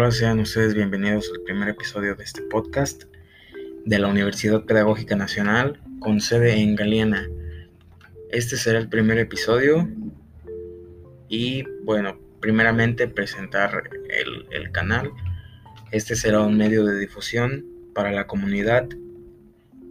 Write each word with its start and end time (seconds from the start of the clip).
Hola, 0.00 0.12
sean 0.12 0.38
ustedes 0.38 0.76
bienvenidos 0.76 1.28
al 1.34 1.42
primer 1.42 1.70
episodio 1.70 2.14
de 2.14 2.22
este 2.22 2.42
podcast 2.42 3.02
de 3.84 3.98
la 3.98 4.06
Universidad 4.06 4.64
Pedagógica 4.64 5.16
Nacional 5.16 5.80
con 5.98 6.20
sede 6.20 6.54
en 6.62 6.76
Galeana. 6.76 7.26
Este 8.30 8.56
será 8.56 8.78
el 8.78 8.88
primer 8.88 9.18
episodio 9.18 9.88
y 11.28 11.64
bueno, 11.82 12.16
primeramente 12.38 13.08
presentar 13.08 13.90
el, 14.08 14.46
el 14.52 14.70
canal. 14.70 15.10
Este 15.90 16.14
será 16.14 16.42
un 16.42 16.56
medio 16.56 16.84
de 16.84 16.96
difusión 16.96 17.66
para 17.92 18.12
la 18.12 18.28
comunidad 18.28 18.88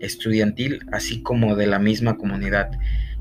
estudiantil 0.00 0.80
así 0.92 1.22
como 1.22 1.56
de 1.56 1.66
la 1.66 1.78
misma 1.78 2.16
comunidad. 2.16 2.70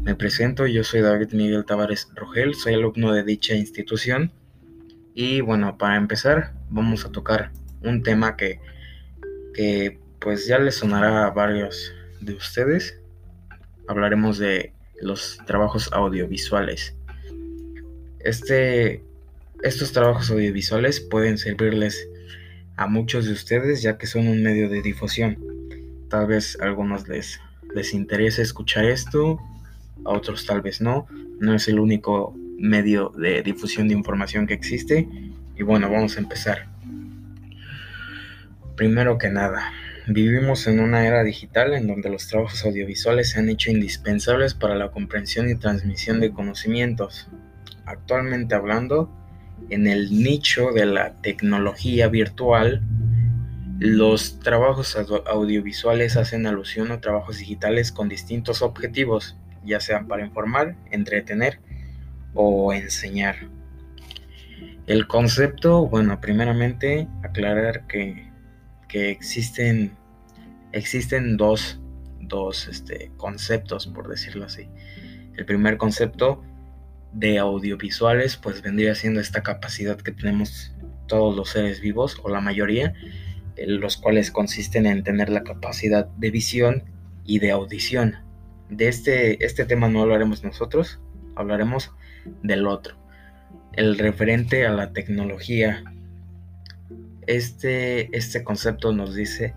Me 0.02 0.16
presento, 0.16 0.66
yo 0.66 0.86
soy 0.86 1.02
David 1.02 1.34
Miguel 1.34 1.66
Tavares 1.66 2.08
Rogel, 2.16 2.56
soy 2.56 2.76
alumno 2.76 3.12
de 3.12 3.24
dicha 3.24 3.54
institución 3.54 4.32
y 5.14 5.42
bueno, 5.42 5.78
para 5.78 5.98
empezar, 5.98 6.54
vamos 6.70 7.06
a 7.06 7.12
tocar 7.12 7.52
un 7.84 8.04
tema 8.04 8.36
que, 8.36 8.60
que 9.54 10.00
pues 10.20 10.48
ya 10.48 10.60
les 10.60 10.76
sonará 10.76 11.28
a 11.28 11.32
varios 11.32 11.94
de 12.22 12.34
ustedes. 12.34 13.00
Hablaremos 13.88 14.38
de 14.38 14.74
los 15.02 15.40
trabajos 15.46 15.90
audiovisuales. 15.94 16.96
Este, 18.20 19.04
estos 19.64 19.92
trabajos 19.92 20.30
audiovisuales 20.30 21.00
pueden 21.00 21.38
servirles 21.38 22.08
a 22.76 22.88
muchos 22.88 23.26
de 23.26 23.34
ustedes 23.34 23.82
ya 23.82 23.98
que 23.98 24.08
son 24.08 24.28
un 24.28 24.44
medio 24.44 24.70
de 24.70 24.82
difusión. 24.82 25.38
Tal 26.10 26.28
vez 26.28 26.58
a 26.62 26.66
algunos 26.66 27.08
les, 27.08 27.40
les 27.74 27.94
interese 27.94 28.42
escuchar 28.42 28.86
esto, 28.86 29.40
a 30.06 30.12
otros 30.12 30.46
tal 30.46 30.62
vez 30.62 30.82
no. 30.82 31.08
No 31.40 31.54
es 31.54 31.68
el 31.68 31.80
único 31.80 32.34
medio 32.58 33.10
de 33.18 33.42
difusión 33.42 33.88
de 33.88 33.94
información 33.94 34.48
que 34.48 34.54
existe. 34.54 35.08
Y 35.60 35.64
bueno, 35.64 35.92
vamos 35.92 36.16
a 36.16 36.22
empezar. 36.22 36.68
Primero 38.78 39.18
que 39.18 39.30
nada, 39.30 39.74
vivimos 40.08 40.66
en 40.68 40.80
una 40.80 41.06
era 41.06 41.22
digital 41.26 41.74
en 41.74 41.86
donde 41.86 42.10
los 42.10 42.30
trabajos 42.30 42.64
audiovisuales 42.64 43.32
se 43.32 43.40
han 43.40 43.50
hecho 43.50 43.70
indispensables 43.70 44.54
para 44.54 44.76
la 44.76 44.90
comprensión 44.92 45.50
y 45.50 45.56
transmisión 45.56 46.22
de 46.22 46.32
conocimientos. 46.32 47.28
Actualmente 47.86 48.56
hablando, 48.56 49.14
en 49.70 49.88
el 49.88 50.24
nicho 50.24 50.72
de 50.72 50.86
la 50.86 51.16
tecnología 51.22 52.08
virtual, 52.08 52.82
los 53.80 54.40
trabajos 54.40 54.96
audiovisuales 55.28 56.16
hacen 56.16 56.48
alusión 56.48 56.94
a 56.94 57.02
trabajos 57.02 57.38
digitales 57.38 57.92
con 57.92 58.08
distintos 58.08 58.62
objetivos, 58.62 59.36
ya 59.66 59.82
sean 59.82 60.08
para 60.08 60.26
informar, 60.26 60.78
entretener 60.90 61.60
o 62.34 62.72
enseñar. 62.72 63.59
El 64.90 65.06
concepto, 65.06 65.86
bueno, 65.86 66.20
primeramente 66.20 67.08
aclarar 67.22 67.86
que, 67.86 68.28
existen, 68.92 69.96
existen 70.72 71.38
dos, 71.38 71.80
dos 72.20 72.68
este, 72.68 73.12
conceptos, 73.16 73.86
por 73.86 74.08
decirlo 74.08 74.46
así. 74.46 74.68
El 75.38 75.46
primer 75.46 75.78
concepto 75.78 76.44
de 77.14 77.38
audiovisuales, 77.38 78.36
pues 78.36 78.64
vendría 78.64 78.96
siendo 78.96 79.20
esta 79.20 79.44
capacidad 79.44 80.02
que 80.02 80.12
tenemos 80.12 80.74
todos 81.06 81.36
los 81.36 81.50
seres 81.50 81.82
vivos, 81.82 82.20
o 82.24 82.30
la 82.30 82.42
mayoría, 82.42 82.96
los 83.58 83.96
cuales 83.96 84.32
consisten 84.32 84.88
en 84.88 85.04
tener 85.04 85.30
la 85.30 85.44
capacidad 85.44 86.08
de 86.18 86.32
visión 86.32 86.84
y 87.26 87.38
de 87.38 87.52
audición. 87.52 88.16
De 88.70 88.88
este, 88.88 89.46
este 89.46 89.66
tema 89.66 89.88
no 89.88 90.02
hablaremos 90.02 90.44
nosotros, 90.44 91.00
hablaremos 91.36 91.92
del 92.42 92.66
otro 92.66 92.99
el 93.80 93.98
referente 93.98 94.68
a 94.68 94.74
la 94.74 94.92
tecnología. 94.92 95.86
Este, 97.28 98.14
este 98.16 98.44
concepto 98.44 98.92
nos 98.92 99.16
dice 99.16 99.54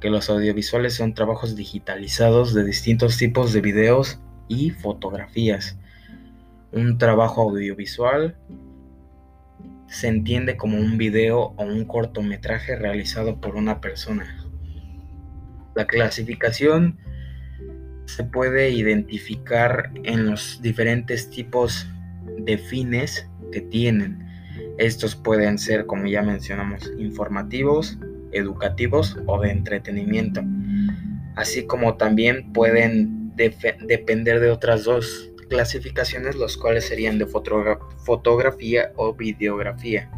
que 0.00 0.08
los 0.08 0.30
audiovisuales 0.30 0.94
son 0.94 1.12
trabajos 1.12 1.56
digitalizados 1.56 2.54
de 2.54 2.64
distintos 2.64 3.18
tipos 3.18 3.52
de 3.52 3.60
videos 3.60 4.18
y 4.48 4.70
fotografías. 4.70 5.78
Un 6.72 6.96
trabajo 6.96 7.42
audiovisual 7.42 8.38
se 9.88 10.08
entiende 10.08 10.56
como 10.56 10.78
un 10.78 10.96
video 10.96 11.52
o 11.58 11.62
un 11.62 11.84
cortometraje 11.84 12.76
realizado 12.76 13.42
por 13.42 13.56
una 13.56 13.82
persona. 13.82 14.42
La 15.74 15.86
clasificación 15.86 16.98
se 18.06 18.24
puede 18.24 18.70
identificar 18.70 19.90
en 20.02 20.30
los 20.30 20.62
diferentes 20.62 21.28
tipos 21.28 21.86
de 22.38 22.56
fines 22.56 23.28
que 23.52 23.60
tienen. 23.60 24.24
Estos 24.78 25.14
pueden 25.14 25.58
ser, 25.58 25.86
como 25.86 26.06
ya 26.06 26.22
mencionamos, 26.22 26.90
informativos, 26.98 27.98
educativos 28.32 29.16
o 29.26 29.40
de 29.40 29.50
entretenimiento, 29.50 30.42
así 31.36 31.66
como 31.66 31.96
también 31.96 32.52
pueden 32.52 33.34
depender 33.36 34.40
de 34.40 34.50
otras 34.50 34.84
dos 34.84 35.30
clasificaciones, 35.48 36.36
los 36.36 36.56
cuales 36.56 36.86
serían 36.86 37.18
de 37.18 37.26
fotografía 37.26 38.92
o 38.96 39.14
videografía. 39.14 40.10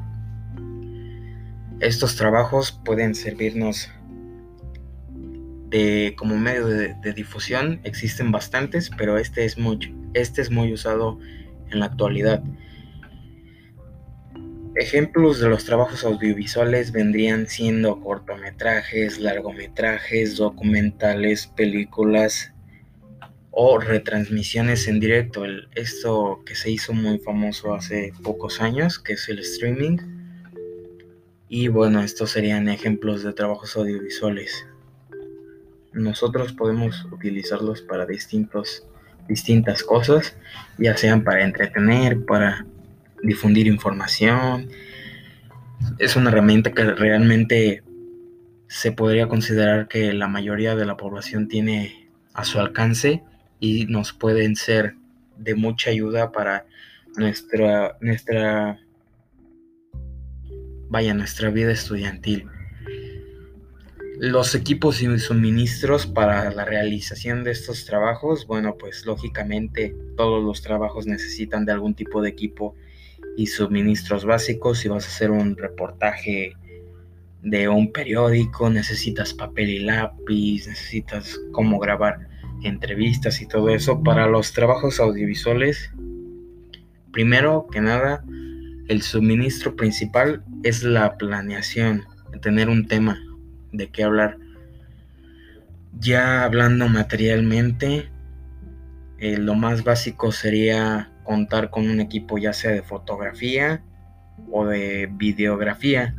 Estos 1.81 2.17
trabajos 2.17 2.81
pueden 2.85 3.15
servirnos 3.15 3.89
de, 5.71 6.15
como 6.17 6.37
medio 6.37 6.67
de, 6.67 7.13
difusión, 7.15 7.81
existen 7.85 8.33
bastantes, 8.33 8.91
pero 8.97 9.19
este 9.19 9.45
es, 9.45 9.59
muy, 9.59 9.95
este 10.15 10.41
es 10.43 10.51
muy 10.51 10.73
usado 10.73 11.19
en 11.71 11.81
la 11.81 11.87
actualidad. 11.87 12.43
Ejemplos 14.79 15.41
de 15.41 15.49
los 15.49 15.65
trabajos 15.65 16.05
audiovisuales 16.05 16.93
vendrían 16.93 17.49
siendo 17.49 18.01
cortometrajes, 18.01 19.19
largometrajes, 19.19 20.37
documentales, 20.37 21.49
películas 21.49 22.53
o 23.51 23.81
retransmisiones 23.81 24.87
en 24.87 25.01
directo. 25.01 25.43
esto 25.75 26.43
que 26.47 26.55
se 26.55 26.71
hizo 26.71 26.93
muy 26.93 27.19
famoso 27.19 27.75
hace 27.75 28.13
pocos 28.23 28.61
años, 28.61 29.01
que 29.01 29.15
es 29.15 29.29
el 29.29 29.41
streaming. 29.41 29.99
Y 31.49 31.67
bueno, 31.67 32.01
estos 32.01 32.31
serían 32.31 32.69
ejemplos 32.69 33.25
de 33.25 33.33
trabajos 33.33 33.75
audiovisuales. 33.77 34.65
Nosotros 35.93 36.53
podemos 36.53 37.05
utilizarlos 37.11 37.83
para 37.83 38.07
distintos, 38.07 38.87
distintas 39.27 39.83
cosas, 39.83 40.37
ya 40.79 40.97
sean 40.97 41.25
para 41.25 41.43
entretener, 41.43 42.25
para 42.25 42.65
difundir 43.23 43.67
información. 43.67 44.69
Es 45.99 46.17
una 46.17 46.31
herramienta 46.31 46.73
que 46.73 46.85
realmente 46.85 47.83
se 48.69 48.93
podría 48.93 49.29
considerar 49.29 49.89
que 49.89 50.13
la 50.13 50.29
mayoría 50.29 50.77
de 50.77 50.87
la 50.87 50.97
población 50.97 51.49
tiene 51.49 52.11
a 52.35 52.45
su 52.45 52.59
alcance 52.59 53.23
y 53.61 53.87
nos 53.87 54.13
pueden 54.13 54.57
ser 54.57 54.95
de 55.37 55.55
mucha 55.55 55.91
ayuda 55.91 56.33
para 56.33 56.67
nuestra 57.17 57.97
nuestra 58.01 58.79
vaya 60.89 61.15
nuestra 61.15 61.51
vida 61.51 61.73
estudiantil. 61.73 62.47
Los 64.19 64.55
equipos 64.55 65.01
y 65.01 65.19
suministros 65.19 66.07
para 66.07 66.51
la 66.51 66.65
realización 66.65 67.45
de 67.45 67.53
estos 67.53 67.85
trabajos, 67.85 68.47
bueno, 68.47 68.77
pues 68.77 69.07
lógicamente 69.07 69.95
todos 70.17 70.43
los 70.43 70.61
trabajos 70.61 71.07
necesitan 71.07 71.65
de 71.65 71.73
algún 71.73 71.95
tipo 71.95 72.21
de 72.21 72.31
equipo 72.31 72.75
y 73.39 73.47
suministros 73.47 74.25
básicos. 74.25 74.81
Si 74.81 74.89
vas 74.89 75.05
a 75.05 75.09
hacer 75.09 75.31
un 75.31 75.57
reportaje 75.57 76.57
de 77.41 77.69
un 77.69 77.93
periódico, 77.93 78.69
necesitas 78.69 79.33
papel 79.33 79.71
y 79.71 79.79
lápiz, 79.79 80.67
necesitas 80.67 81.39
cómo 81.53 81.79
grabar 81.79 82.29
entrevistas 82.65 83.41
y 83.41 83.47
todo 83.47 83.69
eso. 83.71 84.03
Para 84.03 84.27
los 84.27 84.53
trabajos 84.53 84.99
audiovisuales, 84.99 85.93
primero 87.13 87.69
que 87.71 87.81
nada, 87.81 88.25
el 88.89 89.03
suministro 89.03 89.77
principal 89.77 90.43
es 90.65 90.83
la 90.83 91.17
planeación, 91.17 92.03
tener 92.43 92.69
un 92.69 92.89
tema 92.89 93.23
de 93.71 93.89
qué 93.89 94.03
hablar. 94.03 94.37
Ya 96.01 96.43
hablando 96.43 96.89
materialmente, 96.89 98.11
eh, 99.19 99.39
lo 99.39 99.55
más 99.55 99.85
básico 99.85 100.33
sería 100.33 101.13
contar 101.29 101.69
con 101.69 101.91
un 101.91 102.01
equipo 102.01 102.39
ya 102.39 102.55
sea 102.55 102.71
de 102.71 102.83
fotografía 102.83 103.83
o 104.51 104.65
de 104.65 105.11
videografía, 105.13 106.15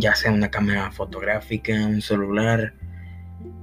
ya 0.00 0.16
sea 0.16 0.32
una 0.32 0.50
cámara 0.50 0.90
fotográfica, 0.90 1.72
un 1.86 2.02
celular, 2.02 2.74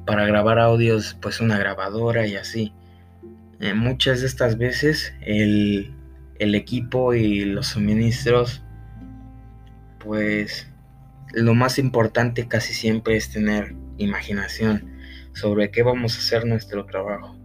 para 0.06 0.26
grabar 0.26 0.60
audios 0.60 1.18
pues 1.22 1.42
una 1.42 1.58
grabadora 1.58 2.26
y 2.26 2.38
así. 2.38 2.74
Eh, 3.60 3.74
muchas 3.74 4.22
de 4.22 4.28
estas 4.28 4.58
veces 4.58 5.14
el, 5.20 5.94
el 6.40 6.56
equipo 6.56 7.14
y 7.14 7.44
los 7.44 7.68
suministros 7.68 8.64
pues 10.00 10.72
lo 11.34 11.54
más 11.54 11.80
importante 11.80 12.48
casi 12.48 12.74
siempre 12.74 13.18
es 13.18 13.30
tener 13.30 13.76
imaginación 13.98 14.96
sobre 15.34 15.70
qué 15.70 15.84
vamos 15.84 16.16
a 16.16 16.20
hacer 16.20 16.46
nuestro 16.46 16.86
trabajo. 16.86 17.36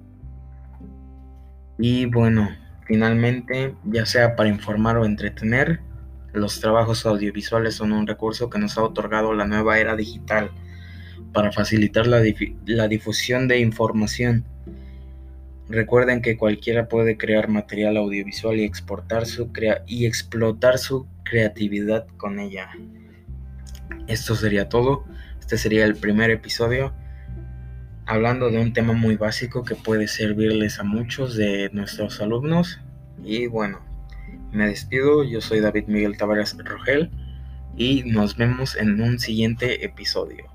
Y 1.81 2.05
bueno, 2.05 2.51
finalmente, 2.87 3.75
ya 3.85 4.05
sea 4.05 4.37
para 4.37 4.51
informar 4.51 4.99
o 4.99 5.05
entretener, 5.05 5.81
Los 6.33 6.61
trabajos 6.61 7.07
audiovisuales 7.07 7.75
son 7.75 7.91
un 7.91 8.07
recurso 8.07 8.51
que 8.51 8.61
nos 8.61 8.79
ha 8.79 8.85
otorgado 8.85 9.35
la 9.35 9.47
nueva 9.47 9.81
era 9.81 9.97
digital 9.97 10.53
para 11.33 11.51
facilitar 11.51 12.07
la, 12.07 12.21
difusión 12.89 13.49
de 13.49 13.59
información. 13.59 14.45
Recuerden 15.69 16.23
que 16.23 16.37
cualquiera 16.37 16.87
puede 16.87 17.17
crear 17.17 17.49
material 17.49 17.97
audiovisual 17.97 18.61
y 18.61 18.65
exportar 18.65 19.27
su 19.27 19.51
y 19.89 20.07
explotar 20.07 20.79
su 20.79 21.09
creatividad 21.25 22.07
con 22.17 22.39
ella. 22.39 22.71
Esto 24.07 24.37
sería 24.37 24.69
todo. 24.69 25.05
Este 25.41 25.59
sería 25.59 25.85
el 25.85 25.97
primer 25.97 26.31
episodio 26.31 26.95
hablando 28.11 28.51
de 28.51 28.59
un 28.59 28.73
tema 28.73 28.93
muy 28.93 29.15
básico 29.17 29.63
que 29.63 29.77
puede 29.77 30.09
servirles 30.09 30.81
a 30.81 30.83
muchos 30.83 31.37
de 31.37 31.71
nuestros 31.73 32.21
alumnos. 32.21 32.81
Y 33.23 33.47
bueno, 33.47 33.81
me 34.51 34.67
despido. 34.67 35.23
Yo 35.23 35.41
soy 35.41 35.61
David 35.61 35.85
Miguel 35.87 36.17
Tavares 36.17 36.57
Rogel 36.59 37.09
y 37.77 38.03
nos 38.03 38.37
vemos 38.37 38.75
en 38.75 39.01
un 39.01 39.21
siguiente 39.21 39.85
episodio. 39.85 40.47